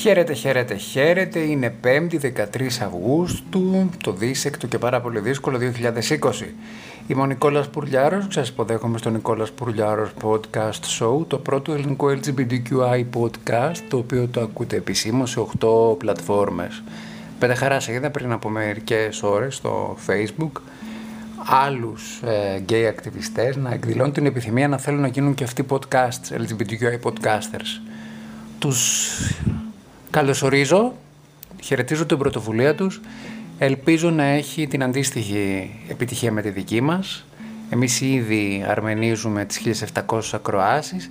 Χαίρετε, 0.00 0.32
χαίρετε, 0.32 0.74
χαίρετε. 0.74 1.38
Είναι 1.38 1.74
5η 1.84 2.20
13 2.20 2.80
Αυγούστου, 2.84 3.90
το 4.02 4.12
δίσεκτο 4.12 4.66
και 4.66 4.78
πάρα 4.78 5.00
πολύ 5.00 5.20
δύσκολο 5.20 5.58
2020. 5.58 6.54
Είμαι 7.06 7.22
ο 7.22 7.26
Νικόλας 7.26 7.68
Πουρλιάρος, 7.68 8.26
σας 8.28 8.48
υποδέχομαι 8.48 8.98
στο 8.98 9.10
Νικόλας 9.10 9.50
Πουρλιάρος 9.50 10.10
Podcast 10.22 10.98
Show, 10.98 11.26
το 11.26 11.38
πρώτο 11.38 11.72
ελληνικό 11.72 12.06
LGBTQI 12.08 13.04
podcast, 13.14 13.76
το 13.88 13.96
οποίο 13.96 14.28
το 14.28 14.40
ακούτε 14.40 14.76
επισήμως 14.76 15.30
σε 15.30 15.40
8 15.40 15.96
πλατφόρμες. 15.98 16.82
Πέντε 17.38 17.54
χαράς 17.54 17.88
είδα 17.88 18.10
πριν 18.10 18.32
από 18.32 18.48
μερικές 18.48 19.22
ώρες 19.22 19.54
στο 19.54 19.96
Facebook 20.06 20.60
άλλους 21.64 22.20
ε, 22.22 22.58
γκέι 22.58 22.86
ακτιβιστές 22.86 23.56
να 23.56 23.72
εκδηλώνουν 23.72 24.12
την 24.12 24.26
επιθυμία 24.26 24.68
να 24.68 24.78
θέλουν 24.78 25.00
να 25.00 25.08
γίνουν 25.08 25.34
και 25.34 25.44
αυτοί 25.44 25.66
podcasts, 25.68 26.32
LGBTQI 26.32 27.10
podcasters. 27.10 27.80
Τους 28.58 29.08
καλωσορίζω, 30.10 30.92
χαιρετίζω 31.62 32.06
την 32.06 32.18
πρωτοβουλία 32.18 32.74
τους, 32.74 33.00
ελπίζω 33.58 34.10
να 34.10 34.22
έχει 34.22 34.66
την 34.66 34.82
αντίστοιχη 34.82 35.70
επιτυχία 35.88 36.32
με 36.32 36.42
τη 36.42 36.50
δική 36.50 36.80
μας. 36.80 37.24
Εμείς 37.70 38.00
ήδη 38.00 38.64
αρμενίζουμε 38.68 39.44
τις 39.44 39.58
1700 40.06 40.20
ακροάσεις 40.32 41.10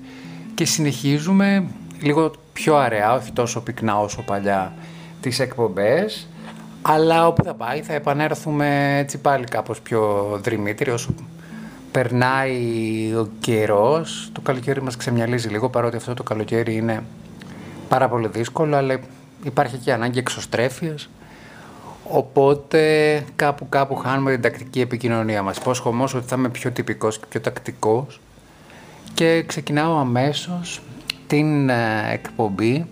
και 0.56 0.66
συνεχίζουμε 0.66 1.66
λίγο 2.02 2.32
πιο 2.54 2.76
αραιά, 2.76 3.14
όχι 3.14 3.32
τόσο 3.32 3.62
πυκνά 3.62 4.00
όσο 4.00 4.22
παλιά, 4.22 4.74
τις 5.22 5.40
εκπομπές 5.40 6.28
αλλά 6.82 7.28
όπου 7.28 7.44
θα 7.44 7.54
πάει 7.54 7.82
θα 7.82 7.94
επανέλθουμε 7.94 8.98
έτσι 8.98 9.18
πάλι 9.18 9.44
κάπως 9.44 9.82
πιο 9.82 10.30
δρυμύτεροι 10.44 10.92
όσο 10.92 11.14
περνάει 11.92 13.14
ο 13.18 13.30
καιρός. 13.40 14.30
Το 14.32 14.42
καλοκαίρι 14.42 14.82
μας 14.82 14.96
ξεμιαλίζει 14.96 15.48
λίγο 15.50 15.70
παρότι 15.70 15.96
αυτό 15.96 16.14
το 16.14 16.24
καλοκαίρι 16.24 16.76
είναι 16.76 17.04
πάρα 17.90 18.10
πολύ 18.10 18.28
δύσκολο 18.28 18.76
αλλά 18.76 19.00
υπάρχει 19.44 19.78
και 19.78 19.94
ανάγκη 19.94 20.20
εξωστρέφειας. 20.20 21.10
Οπότε 22.04 23.24
κάπου 23.36 23.70
κάπου 23.70 23.96
χάνουμε 23.96 24.32
την 24.32 24.42
τακτική 24.42 24.82
επικοινωνία 24.82 25.42
μας. 25.42 25.58
Υπόσχομαι 25.58 25.96
όμως 25.96 26.14
ότι 26.14 26.28
θα 26.28 26.36
είμαι 26.38 26.50
πιο 26.50 26.72
τυπικός 26.72 27.20
και 27.20 27.26
πιο 27.30 27.40
τακτικός 27.40 28.20
και 29.14 29.44
ξεκινάω 29.48 29.98
αμέσως 29.98 30.82
την 31.28 31.70
ε, 31.70 32.14
εκπομπή 32.14 32.86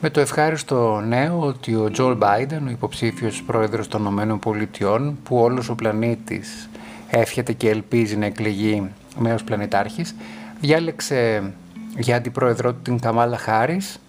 με 0.00 0.10
το 0.10 0.20
ευχάριστο 0.20 1.00
νέο 1.00 1.40
ότι 1.40 1.74
ο 1.74 1.90
Τζολ 1.90 2.16
Μπάιντεν, 2.16 2.66
ο 2.66 2.70
υποψήφιος 2.70 3.42
πρόεδρος 3.42 3.88
των 3.88 4.00
Ηνωμένων 4.00 4.38
Πολιτειών, 4.38 5.18
που 5.22 5.36
όλος 5.36 5.68
ο 5.68 5.74
πλανήτης 5.74 6.68
εύχεται 7.10 7.52
και 7.52 7.68
ελπίζει 7.68 8.16
να 8.16 8.26
εκλεγεί 8.26 8.90
νέος 9.18 9.44
πλανητάρχης, 9.44 10.14
διάλεξε 10.60 11.52
για 11.98 12.16
αντιπρόεδρό 12.16 12.72
του 12.72 12.80
την 12.82 13.00
Καμάλα 13.00 13.36
Χάρης, 13.36 14.01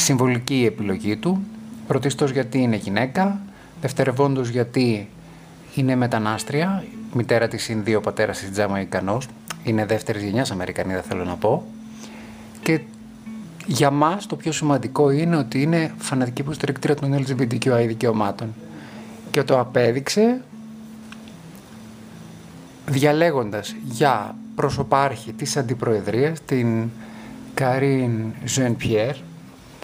συμβολική 0.00 0.54
η 0.54 0.64
επιλογή 0.64 1.16
του, 1.16 1.42
πρωτίστως 1.86 2.30
γιατί 2.30 2.58
είναι 2.58 2.76
γυναίκα, 2.76 3.40
δευτερευόντως 3.80 4.48
γιατί 4.48 5.08
είναι 5.74 5.96
μετανάστρια, 5.96 6.84
μητέρα 7.12 7.48
της 7.48 7.68
Ινδίου, 7.68 7.96
ο 7.96 8.00
πατέρας 8.00 8.38
της 8.38 8.50
Τζαμαϊκανός, 8.50 9.28
είναι 9.64 9.86
δεύτερης 9.86 10.22
γενιάς 10.22 10.50
Αμερικανίδα 10.50 11.02
θέλω 11.02 11.24
να 11.24 11.36
πω, 11.36 11.64
και 12.62 12.80
για 13.66 13.90
μας 13.90 14.26
το 14.26 14.36
πιο 14.36 14.52
σημαντικό 14.52 15.10
είναι 15.10 15.36
ότι 15.36 15.62
είναι 15.62 15.94
φανατική 15.98 16.40
υποστηρικτήρια 16.40 16.96
των 16.96 17.24
LGBTQI 17.24 17.84
δικαιωμάτων. 17.86 18.54
Και 19.30 19.42
το 19.42 19.58
απέδειξε 19.58 20.40
διαλέγοντας 22.86 23.74
για 23.84 24.34
προσωπάρχη 24.54 25.32
της 25.32 25.56
αντιπροεδρίας 25.56 26.40
την 26.44 26.88
Καρίν 27.54 28.32
Ζεν 28.44 28.76
Πιέρ 28.76 29.14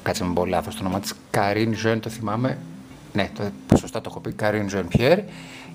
κάτσε 0.06 0.24
με 0.24 0.32
πω 0.32 0.46
λάθος 0.46 0.74
το 0.74 0.84
όνομα 0.84 1.00
της. 1.00 1.12
Καρίν 1.30 1.76
Ζεν 1.76 2.00
το 2.00 2.10
θυμάμαι. 2.10 2.58
Ναι 3.12 3.30
το, 3.66 3.76
σωστά 3.76 4.00
το 4.00 4.08
έχω 4.10 4.20
πει. 4.20 4.32
Καρίν 4.32 4.68
Ζεν 4.68 4.88
Πιέρ 4.88 5.18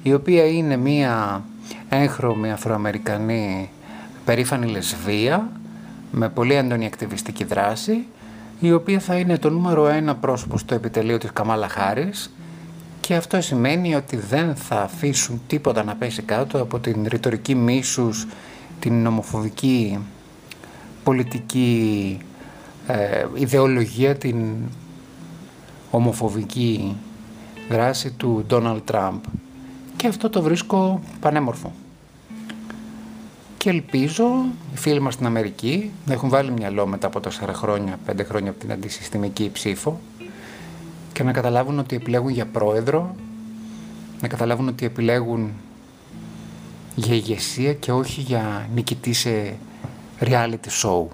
η 0.03 0.13
οποία 0.13 0.45
είναι 0.45 0.77
μία 0.77 1.43
έγχρωμη 1.89 2.51
αφροαμερικανή 2.51 3.69
περήφανη 4.25 4.67
λεσβία 4.67 5.49
με 6.11 6.29
πολύ 6.29 6.53
έντονη 6.53 6.85
ακτιβιστική 6.85 7.43
δράση, 7.43 8.05
η 8.59 8.73
οποία 8.73 8.99
θα 8.99 9.15
είναι 9.15 9.37
το 9.37 9.49
νούμερο 9.49 9.87
ένα 9.87 10.15
πρόσωπο 10.15 10.57
στο 10.57 10.75
επιτελείο 10.75 11.17
της 11.17 11.33
Καμάλα 11.33 11.67
Χάρης 11.67 12.33
και 12.99 13.15
αυτό 13.15 13.41
σημαίνει 13.41 13.95
ότι 13.95 14.15
δεν 14.15 14.55
θα 14.55 14.81
αφήσουν 14.81 15.41
τίποτα 15.47 15.83
να 15.83 15.95
πέσει 15.95 16.21
κάτω 16.21 16.61
από 16.61 16.79
την 16.79 17.05
ρητορική 17.07 17.55
μίσους, 17.55 18.27
την 18.79 19.01
νομοφοβική 19.01 19.99
πολιτική 21.03 22.17
ε, 22.87 23.25
ιδεολογία, 23.33 24.15
την 24.15 24.55
ομοφοβική 25.91 26.95
δράση 27.69 28.11
του 28.11 28.43
Ντόναλτ 28.47 28.83
Τραμπ. 28.85 29.19
Και 29.95 30.07
αυτό 30.07 30.29
το 30.29 30.41
βρίσκω 30.41 31.01
πανέμορφο 31.19 31.71
και 33.61 33.69
ελπίζω 33.69 34.45
οι 34.73 34.77
φίλοι 34.77 34.99
μας 34.99 35.13
στην 35.13 35.25
Αμερική 35.25 35.91
να 36.05 36.13
έχουν 36.13 36.29
βάλει 36.29 36.51
μυαλό 36.51 36.85
μετά 36.87 37.07
από 37.07 37.19
τέσσερα 37.19 37.53
χρόνια, 37.53 37.99
πέντε 38.05 38.23
χρόνια 38.23 38.49
από 38.49 38.59
την 38.59 38.71
αντισυστημική 38.71 39.49
ψήφο 39.53 39.99
και 41.13 41.23
να 41.23 41.31
καταλάβουν 41.31 41.79
ότι 41.79 41.95
επιλέγουν 41.95 42.31
για 42.31 42.45
πρόεδρο, 42.45 43.15
να 44.21 44.27
καταλάβουν 44.27 44.67
ότι 44.67 44.85
επιλέγουν 44.85 45.51
για 46.95 47.15
ηγεσία 47.15 47.73
και 47.73 47.91
όχι 47.91 48.21
για 48.21 48.69
νικητή 48.73 49.13
σε 49.13 49.55
reality 50.19 50.83
show. 50.83 51.05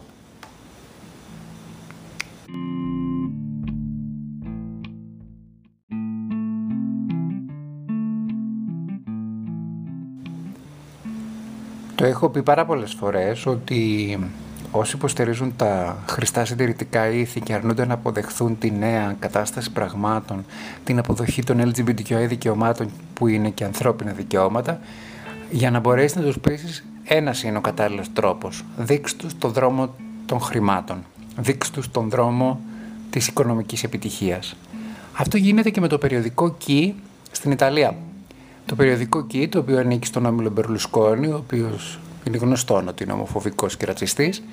Το 11.97 12.05
έχω 12.05 12.29
πει 12.29 12.43
πάρα 12.43 12.65
πολλές 12.65 12.93
φορές 12.93 13.45
ότι 13.45 14.19
όσοι 14.71 14.95
υποστηρίζουν 14.95 15.55
τα 15.55 15.97
χρηστά 16.09 16.45
συντηρητικά 16.45 17.07
ήθη 17.07 17.39
και 17.39 17.53
αρνούνται 17.53 17.85
να 17.85 17.93
αποδεχθούν 17.93 18.57
τη 18.57 18.71
νέα 18.71 19.15
κατάσταση 19.19 19.71
πραγμάτων, 19.71 20.45
την 20.83 20.99
αποδοχή 20.99 21.43
των 21.43 21.71
LGBTQI 21.71 22.25
δικαιωμάτων 22.27 22.89
που 23.13 23.27
είναι 23.27 23.49
και 23.49 23.63
ανθρώπινα 23.63 24.11
δικαιώματα, 24.11 24.79
για 25.51 25.71
να 25.71 25.79
μπορέσεις 25.79 26.15
να 26.15 26.23
τους 26.23 26.39
πείσεις 26.39 26.85
ένας 27.03 27.43
είναι 27.43 27.57
ο 27.57 27.61
κατάλληλος 27.61 28.13
τρόπος. 28.13 28.63
Δείξ' 28.77 29.15
τους 29.15 29.37
τον 29.37 29.51
δρόμο 29.51 29.95
των 30.25 30.39
χρημάτων. 30.39 31.03
Δείξ' 31.37 31.69
τους 31.69 31.91
τον 31.91 32.09
δρόμο 32.09 32.59
της 33.09 33.27
οικονομικής 33.27 33.83
επιτυχίας. 33.83 34.55
Αυτό 35.13 35.37
γίνεται 35.37 35.69
και 35.69 35.79
με 35.79 35.87
το 35.87 35.97
περιοδικό 35.97 36.57
Key 36.67 36.91
στην 37.31 37.51
Ιταλία. 37.51 37.95
Το 38.67 38.75
περιοδικό 38.75 39.27
Key, 39.31 39.47
το 39.49 39.59
οποίο 39.59 39.77
ανήκει 39.77 40.07
στον 40.07 40.25
Όμιλο 40.25 40.49
Μπερλουσκόνη, 40.49 41.27
ο 41.27 41.35
οποίος 41.35 41.99
είναι 42.27 42.37
γνωστό 42.37 42.83
ότι 42.87 43.03
είναι 43.03 43.13
ομοφοβικός 43.13 43.77
και 43.77 43.85
ρατσιστής, 43.85 44.43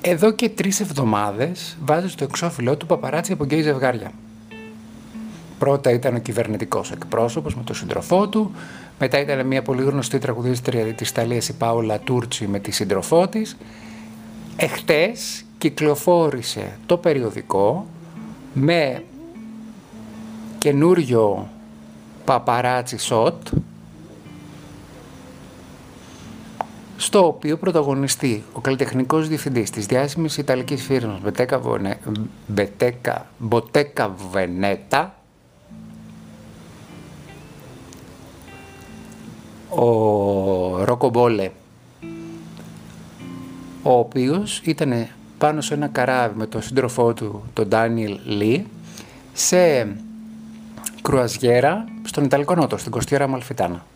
εδώ 0.00 0.30
και 0.30 0.48
τρεις 0.48 0.80
εβδομάδες 0.80 1.78
βάζει 1.84 2.08
στο 2.08 2.24
εξώφυλλό 2.24 2.76
του 2.76 2.86
παπαράτσι 2.86 3.32
από 3.32 3.44
γκέι 3.44 3.62
ζευγάρια. 3.62 4.12
Πρώτα 5.58 5.90
ήταν 5.90 6.14
ο 6.14 6.18
κυβερνητικός 6.18 6.90
εκπρόσωπος 6.90 7.56
με 7.56 7.62
τον 7.62 7.74
σύντροφό 7.74 8.28
του, 8.28 8.52
μετά 8.98 9.20
ήταν 9.20 9.46
μια 9.46 9.62
πολύ 9.62 9.82
γνωστή 9.82 10.18
τραγουδίστρια 10.18 10.84
της 10.84 11.08
Ιταλίας, 11.08 11.48
η 11.48 11.56
Πάολα 11.56 11.98
Τούρτσι, 11.98 12.46
με 12.46 12.58
τη 12.58 12.70
σύντροφό 12.70 13.28
της. 13.28 13.56
Εχθές 14.56 15.44
κυκλοφόρησε 15.58 16.78
το 16.86 16.96
περιοδικό 16.96 17.86
με 18.52 19.02
καινούριο 20.58 21.48
παπαράτσι 22.26 22.98
σοτ 22.98 23.48
στο 26.96 27.26
οποίο 27.26 27.56
πρωταγωνιστεί 27.56 28.44
ο 28.52 28.60
καλλιτεχνικός 28.60 29.28
διευθυντής 29.28 29.70
της 29.70 29.86
διάσημης 29.86 30.36
Ιταλικής 30.36 30.82
φίρμας 30.82 31.18
Μπετέκα, 32.46 33.26
Μποτέκα 33.38 34.14
Βενέτα 34.30 35.14
ο 39.68 40.84
Ρόκο 40.84 41.08
Μπόλε 41.08 41.50
ο 43.82 43.98
οποίος 43.98 44.60
ήταν 44.64 45.06
πάνω 45.38 45.60
σε 45.60 45.74
ένα 45.74 45.86
καράβι 45.86 46.38
με 46.38 46.46
τον 46.46 46.62
σύντροφό 46.62 47.14
του 47.14 47.42
τον 47.52 47.68
Ντάνιελ 47.68 48.18
Λί 48.24 48.66
σε 49.32 49.94
κρουαζιέρα 51.02 51.84
στον 52.16 52.28
Ιταλικό 52.28 52.54
Νότο, 52.54 52.76
στην 52.76 52.90
Κοστιέρα 52.90 53.26
Μαλφιτάνα. 53.26 53.86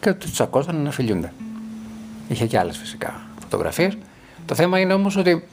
Και 0.00 0.12
τους 0.12 0.32
τσακώσαν 0.32 0.76
να 0.76 0.90
φιλιούνται. 0.90 1.32
Είχε 2.28 2.46
και 2.46 2.58
άλλες 2.58 2.76
φυσικά 2.76 3.20
φωτογραφίες. 3.40 3.98
Το 4.46 4.54
θέμα 4.54 4.78
είναι 4.78 4.92
όμως 4.92 5.16
ότι 5.16 5.44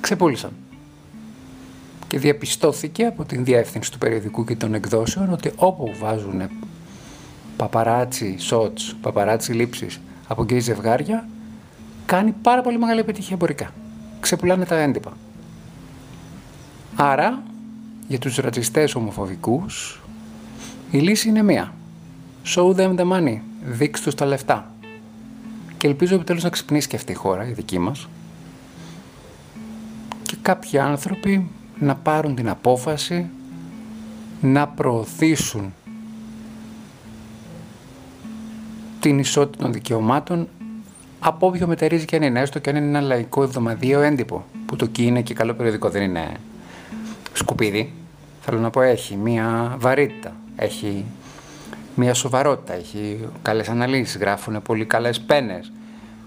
ξεπούλησαν. 0.00 0.50
Και 2.06 2.18
διαπιστώθηκε 2.18 3.04
από 3.04 3.24
την 3.24 3.44
διεύθυνση 3.44 3.92
του 3.92 3.98
περιοδικού 3.98 4.44
και 4.44 4.56
των 4.56 4.74
εκδόσεων 4.74 5.32
ότι 5.32 5.52
όπου 5.56 5.94
βάζουν 6.00 6.42
παπαράτσι 7.56 8.36
σότς, 8.38 8.96
παπαράτσι 9.00 9.52
λήψεις 9.52 10.00
από 10.28 10.42
γκέι 10.42 10.60
ζευγάρια, 10.60 11.28
κάνει 12.06 12.34
πάρα 12.42 12.62
πολύ 12.62 12.78
μεγάλη 12.78 13.00
επιτυχία 13.00 13.34
εμπορικά. 13.34 13.70
Ξεπουλάνε 14.20 14.64
τα 14.64 14.76
έντυπα. 14.76 15.16
Άρα, 16.96 17.42
για 18.08 18.18
τους 18.18 18.36
ρατσιστές 18.36 18.94
ομοφοβικούς, 18.94 20.00
η 20.90 20.98
λύση 20.98 21.28
είναι 21.28 21.42
μία. 21.42 21.72
Show 22.44 22.74
them 22.74 22.96
the 22.96 23.10
money. 23.12 23.38
Δείξ' 23.64 24.00
τους 24.00 24.14
τα 24.14 24.26
λεφτά. 24.26 24.70
Και 25.76 25.86
ελπίζω 25.86 26.14
επιτέλους 26.14 26.42
να 26.42 26.50
ξυπνήσει 26.50 26.88
και 26.88 26.96
αυτή 26.96 27.12
η 27.12 27.14
χώρα, 27.14 27.48
η 27.48 27.52
δική 27.52 27.78
μας. 27.78 28.08
Και 30.22 30.36
κάποιοι 30.42 30.78
άνθρωποι 30.78 31.50
να 31.78 31.94
πάρουν 31.94 32.34
την 32.34 32.48
απόφαση 32.48 33.26
να 34.40 34.68
προωθήσουν 34.68 35.74
την 39.00 39.18
ισότητα 39.18 39.62
των 39.62 39.72
δικαιωμάτων 39.72 40.48
από 41.18 41.46
όποιο 41.46 41.66
μετερίζει 41.66 42.04
και 42.04 42.16
αν 42.16 42.22
είναι, 42.22 42.40
έστω 42.40 42.58
και 42.58 42.70
αν 42.70 42.76
είναι 42.76 42.86
ένα 42.86 43.00
λαϊκό 43.00 43.42
εβδομαδίο 43.42 44.00
έντυπο, 44.00 44.44
που 44.66 44.76
το 44.76 44.86
κει 44.86 45.02
είναι 45.02 45.22
και 45.22 45.34
καλό 45.34 45.54
περιοδικό, 45.54 45.90
δεν 45.90 46.02
είναι 46.02 46.32
σκουπίδι. 47.32 47.92
Θέλω 48.48 48.60
να 48.60 48.70
πω, 48.70 48.80
έχει 48.80 49.16
μία 49.16 49.76
βαρύτητα, 49.78 50.36
έχει 50.56 51.04
μία 51.94 52.14
σοβαρότητα, 52.14 52.74
έχει 52.74 53.28
καλές 53.42 53.68
αναλύσεις, 53.68 54.16
γράφουν 54.16 54.62
πολύ 54.62 54.84
καλές 54.84 55.20
πένες. 55.20 55.72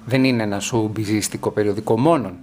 Δεν 0.05 0.23
είναι 0.23 0.43
ένα 0.43 0.59
σου 0.59 0.89
μπιζίστικο 0.93 1.51
περιοδικό 1.51 1.99
μόνον. 1.99 2.37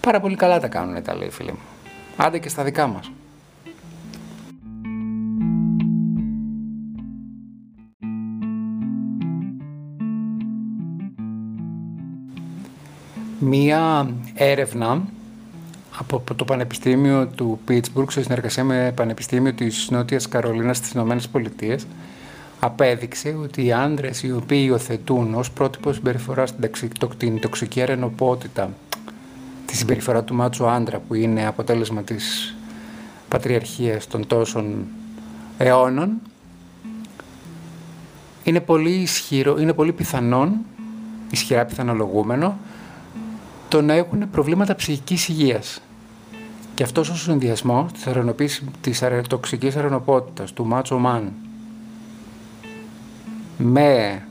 Πάρα 0.00 0.20
πολύ 0.20 0.36
καλά 0.36 0.60
τα 0.60 0.68
κάνουν 0.68 1.02
τα 1.02 1.14
λέει 1.14 1.30
φίλοι 1.30 1.50
μου. 1.50 1.58
Άντε 2.16 2.38
και 2.38 2.48
στα 2.48 2.64
δικά 2.64 2.86
μας. 2.86 3.10
Μία 13.38 14.10
έρευνα 14.34 15.02
από 16.00 16.34
το 16.34 16.44
Πανεπιστήμιο 16.44 17.26
του 17.26 17.60
Πίτσμπουργκ 17.64 18.08
σε 18.10 18.22
συνεργασία 18.22 18.64
με 18.64 18.92
Πανεπιστήμιο 18.96 19.52
της 19.52 19.90
Νότιας 19.90 20.28
Καρολίνας 20.28 20.76
στις 20.76 20.90
Ηνωμένες 20.90 21.28
Πολιτείες 21.28 21.86
απέδειξε 22.60 23.36
ότι 23.42 23.64
οι 23.64 23.72
άντρες 23.72 24.22
οι 24.22 24.32
οποίοι 24.32 24.62
υιοθετούν 24.66 25.34
ως 25.34 25.50
πρότυπο 25.50 25.92
συμπεριφορά 25.92 26.46
στην 26.46 27.38
τοξική 27.40 27.82
αρενοπότητα 27.82 28.70
τη 29.66 29.76
συμπεριφορά 29.76 30.24
του 30.24 30.34
μάτσου 30.34 30.66
άντρα 30.66 30.98
που 30.98 31.14
είναι 31.14 31.46
αποτέλεσμα 31.46 32.02
της 32.02 32.56
πατριαρχίας 33.28 34.06
των 34.06 34.26
τόσων 34.26 34.86
αιώνων 35.58 36.10
είναι 38.42 38.60
πολύ 38.60 38.90
ισχυρό, 38.90 39.58
είναι 39.58 39.72
πολύ 39.72 39.92
πιθανόν, 39.92 40.52
ισχυρά 41.30 41.64
πιθανολογούμενο, 41.64 42.58
το 43.68 43.82
να 43.82 43.92
έχουν 43.92 44.30
προβλήματα 44.30 44.74
ψυχικής 44.74 45.28
υγείας. 45.28 45.80
Και 46.80 46.86
αυτός 46.86 47.08
ο 47.08 47.16
συνδυασμός 47.16 47.90
της, 48.36 48.62
της 48.80 49.02
τοξικής 49.28 49.76
αρενοπότητας, 49.76 50.52
του 50.52 50.66
μάτσο 50.66 50.98
μαν, 50.98 51.32
με 53.58 54.22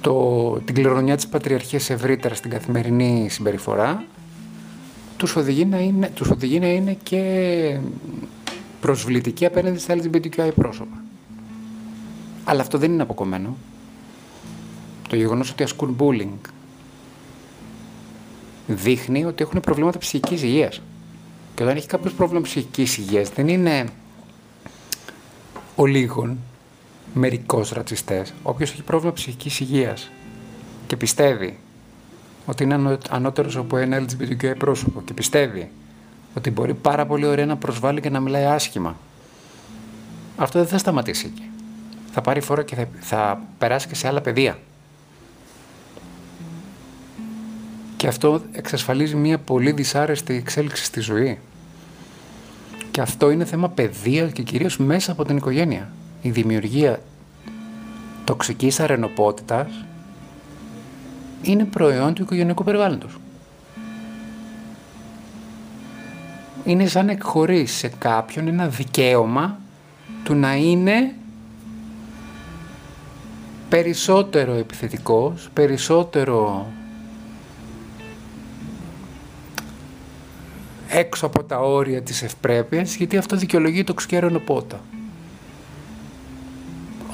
το, 0.00 0.50
την 0.64 0.74
κληρονομιά 0.74 1.16
της 1.16 1.26
πατριαρχίας 1.26 1.90
ευρύτερα 1.90 2.34
στην 2.34 2.50
καθημερινή 2.50 3.26
συμπεριφορά 3.30 4.04
τους 5.16 5.36
οδηγεί 5.36 5.64
να 5.64 5.78
είναι, 5.78 6.10
τους 6.14 6.30
οδηγεί 6.30 6.60
να 6.60 6.68
είναι 6.68 6.96
και 7.02 7.78
προσβλητική 8.80 9.46
απέναντι 9.46 9.78
στα 9.78 9.94
LGBTQI 9.94 10.50
πρόσωπα. 10.54 11.02
Αλλά 12.44 12.60
αυτό 12.60 12.78
δεν 12.78 12.92
είναι 12.92 13.02
αποκομμένο. 13.02 13.56
Το 15.08 15.16
γεγονός 15.16 15.50
ότι 15.50 15.62
ασκούν 15.62 15.96
bullying 15.98 16.48
δείχνει 18.66 19.24
ότι 19.24 19.42
έχουν 19.42 19.60
προβλήματα 19.60 19.98
ψυχικής 19.98 20.42
υγείας. 20.42 20.80
Και 21.54 21.62
όταν 21.62 21.76
έχει 21.76 21.86
κάποιος 21.86 22.12
πρόβλημα 22.12 22.42
ψυχικής 22.42 22.98
υγείας 22.98 23.30
δεν 23.30 23.48
είναι 23.48 23.84
ο 25.76 25.86
λίγων 25.86 26.38
μερικός 27.14 27.70
ρατσιστές. 27.70 28.34
Όποιος 28.42 28.70
έχει 28.70 28.82
πρόβλημα 28.82 29.12
ψυχικής 29.12 29.60
υγείας 29.60 30.10
και 30.86 30.96
πιστεύει 30.96 31.58
ότι 32.46 32.62
είναι 32.62 32.98
ανώτερος 33.10 33.56
από 33.56 33.76
ένα 33.76 34.04
LGBTQ 34.04 34.54
πρόσωπο 34.58 35.02
και 35.02 35.14
πιστεύει 35.14 35.70
ότι 36.34 36.50
μπορεί 36.50 36.74
πάρα 36.74 37.06
πολύ 37.06 37.26
ωραία 37.26 37.46
να 37.46 37.56
προσβάλλει 37.56 38.00
και 38.00 38.10
να 38.10 38.20
μιλάει 38.20 38.44
άσχημα. 38.44 38.96
Αυτό 40.36 40.58
δεν 40.58 40.68
θα 40.68 40.78
σταματήσει 40.78 41.26
εκεί. 41.26 41.50
Θα 42.12 42.20
πάρει 42.20 42.40
φόρα 42.40 42.62
και 42.62 42.74
θα, 42.74 42.88
θα 43.00 43.42
περάσει 43.58 43.88
και 43.88 43.94
σε 43.94 44.08
άλλα 44.08 44.20
παιδεία. 44.20 44.58
Και 48.04 48.10
αυτό 48.10 48.42
εξασφαλίζει 48.52 49.14
μια 49.14 49.38
πολύ 49.38 49.72
δυσάρεστη 49.72 50.34
εξέλιξη 50.34 50.84
στη 50.84 51.00
ζωή. 51.00 51.38
Και 52.90 53.00
αυτό 53.00 53.30
είναι 53.30 53.44
θέμα 53.44 53.68
παιδεία 53.68 54.28
και 54.28 54.42
κυρίως 54.42 54.78
μέσα 54.78 55.12
από 55.12 55.24
την 55.24 55.36
οικογένεια. 55.36 55.92
Η 56.22 56.30
δημιουργία 56.30 57.00
τοξικής 58.24 58.80
αρενοπότητας 58.80 59.84
είναι 61.42 61.64
προϊόν 61.64 62.14
του 62.14 62.22
οικογενειακού 62.22 62.64
περιβάλλοντος. 62.64 63.16
Είναι 66.64 66.86
σαν 66.86 67.08
εκχωρείς 67.08 67.72
σε 67.72 67.88
κάποιον 67.98 68.48
ένα 68.48 68.68
δικαίωμα 68.68 69.58
του 70.24 70.34
να 70.34 70.54
είναι 70.54 71.14
περισσότερο 73.68 74.52
επιθετικός, 74.52 75.48
περισσότερο 75.52 76.66
έξω 80.94 81.26
από 81.26 81.44
τα 81.44 81.58
όρια 81.58 82.02
της 82.02 82.22
ευπρέπειας, 82.22 82.94
γιατί 82.94 83.16
αυτό 83.16 83.36
δικαιολογεί 83.36 83.84
το 83.84 83.94
ξκέρονο 83.94 84.40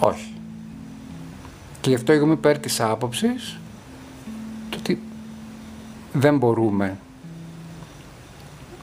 Όχι. 0.00 0.34
Και 1.80 1.88
γι' 1.88 1.94
αυτό 1.94 2.12
εγώ 2.12 2.24
είμαι 2.24 2.32
υπέρ 2.32 2.58
της 2.58 2.80
άποψης 2.80 3.58
το 4.70 4.76
ότι 4.78 5.00
δεν 6.12 6.38
μπορούμε 6.38 6.98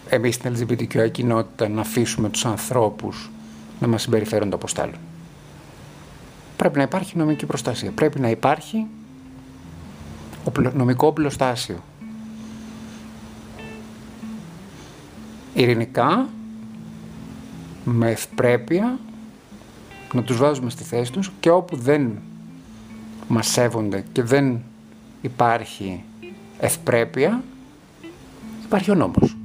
εμείς 0.09 0.35
στην 0.35 0.55
LGBTQI 0.55 1.11
κοινότητα 1.11 1.69
να 1.69 1.81
αφήσουμε 1.81 2.29
τους 2.29 2.45
ανθρώπους 2.45 3.31
να 3.79 3.87
μας 3.87 4.01
συμπεριφέρονται 4.01 4.55
όπως 4.55 4.73
θέλουν. 4.73 4.97
Πρέπει 6.57 6.77
να 6.77 6.83
υπάρχει 6.83 7.17
νομική 7.17 7.45
προστασία. 7.45 7.91
Πρέπει 7.91 8.19
να 8.19 8.29
υπάρχει 8.29 8.87
νομικό 10.73 11.11
πλωστάσιο 11.11 11.77
ειρηνικά, 15.57 16.29
με 17.83 18.11
ευπρέπεια, 18.11 18.99
να 20.13 20.23
τους 20.23 20.37
βάζουμε 20.37 20.69
στη 20.69 20.83
θέση 20.83 21.11
τους 21.11 21.31
και 21.39 21.49
όπου 21.49 21.75
δεν 21.75 22.11
μας 23.27 23.47
σέβονται 23.47 24.05
και 24.11 24.23
δεν 24.23 24.61
υπάρχει 25.21 26.03
ευπρέπεια, 26.59 27.43
υπάρχει 28.63 28.91
ο 28.91 28.95
νόμος. 28.95 29.37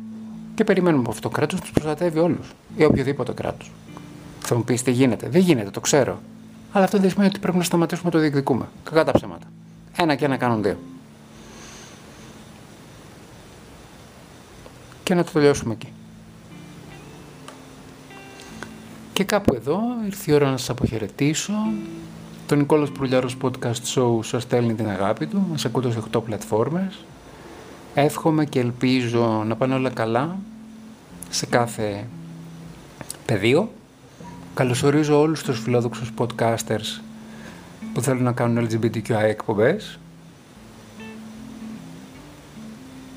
Και 0.55 0.65
περιμένουμε 0.65 1.03
από 1.03 1.11
αυτό 1.11 1.23
το 1.23 1.29
κράτος 1.29 1.55
να 1.55 1.61
τους 1.61 1.73
προστατεύει 1.73 2.19
όλους 2.19 2.53
ή 2.77 2.85
οποιοδήποτε 2.85 3.33
κράτος. 3.33 3.71
Θα 4.41 4.55
μου 4.55 4.65
πεις 4.65 4.83
τι 4.83 4.91
γίνεται. 4.91 5.29
Δεν 5.29 5.41
γίνεται, 5.41 5.71
το 5.71 5.81
ξέρω. 5.81 6.21
Αλλά 6.73 6.85
αυτό 6.85 6.99
δεν 6.99 7.11
σημαίνει 7.11 7.29
ότι 7.29 7.39
πρέπει 7.39 7.57
να 7.57 7.63
σταματήσουμε 7.63 8.07
να 8.07 8.13
το 8.13 8.19
διεκδικούμε. 8.19 8.69
Κακά 8.85 9.05
τα 9.05 9.13
ψέματα. 9.13 9.47
Ένα 9.97 10.15
και 10.15 10.25
ένα 10.25 10.37
κάνουν 10.37 10.63
δύο. 10.63 10.79
Και 15.03 15.15
να 15.15 15.25
το 15.25 15.31
τελειώσουμε 15.33 15.73
εκεί. 15.73 15.89
Και 19.13 19.25
κάπου 19.25 19.55
εδώ 19.55 19.81
ήρθε 20.05 20.31
η 20.31 20.35
ώρα 20.35 20.51
να 20.51 20.57
σας 20.57 20.71
αποχαιρετήσω. 20.71 21.53
Το 22.47 22.55
Νικόλας 22.55 22.91
Προυλιάρος 22.91 23.37
Podcast 23.43 23.95
Show 23.95 24.25
σας 24.25 24.43
στέλνει 24.43 24.75
την 24.75 24.89
αγάπη 24.89 25.27
του. 25.27 25.47
Μας 25.51 25.65
ακούτε 25.65 25.91
σε 25.91 25.99
8 25.99 26.23
πλατφόρμες. 26.25 27.05
Εύχομαι 27.95 28.45
και 28.45 28.61
ελπίζω 28.61 29.43
να 29.47 29.57
πάνε 29.57 29.75
όλα 29.75 29.91
καλά 29.91 30.37
σε 31.31 31.47
κάθε 31.47 32.07
πεδίο. 33.27 33.71
Καλωσορίζω 34.55 35.21
όλους 35.21 35.43
τους 35.43 35.61
φιλόδοξους 35.61 36.11
podcasters 36.19 37.01
που 37.95 38.01
θέλουν 38.01 38.23
να 38.23 38.33
κάνουν 38.33 38.69
LGBTQI 38.69 39.23
εκπομπές. 39.23 39.99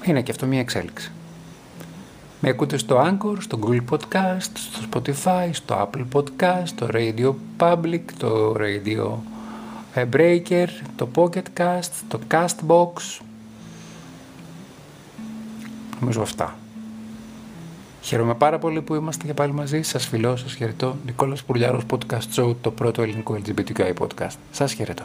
Είναι 0.04 0.22
και 0.22 0.32
αυτό 0.32 0.46
μια 0.46 0.60
εξέλιξη. 0.60 1.12
Με 2.46 2.52
ακούτε 2.52 2.78
στο 2.78 3.02
Anchor, 3.02 3.36
στο 3.40 3.60
Google 3.64 3.82
Podcast, 3.90 4.52
στο 4.54 4.80
Spotify, 4.92 5.50
στο 5.52 5.90
Apple 5.92 6.06
Podcast, 6.14 6.64
στο 6.66 6.88
Radio 6.92 7.34
Public, 7.58 8.02
το 8.18 8.56
Radio 8.60 9.12
ε, 9.94 10.06
Breaker, 10.14 10.68
το 10.96 11.08
Pocket 11.16 11.44
Cast, 11.58 11.90
το 12.08 12.20
Castbox. 12.32 13.22
Νομίζω 16.00 16.22
αυτά. 16.22 16.56
Χαίρομαι 18.02 18.36
πάρα 18.36 18.60
πολύ 18.60 18.82
που 18.82 18.96
είμαστε 18.96 19.26
και 19.26 19.34
πάλι 19.34 19.52
μαζί. 19.52 19.82
Σας 19.82 20.08
φιλώ, 20.08 20.36
σας 20.36 20.54
χαιρετώ. 20.54 20.96
Νικόλας 21.06 21.44
Πουρλιάρος 21.44 21.84
Podcast 21.90 22.36
Show, 22.36 22.56
το 22.62 22.72
πρώτο 22.72 23.02
ελληνικό 23.02 23.38
LGBTQI 23.46 23.94
podcast. 24.00 24.36
Σας 24.52 24.74
χαιρετώ. 24.74 25.04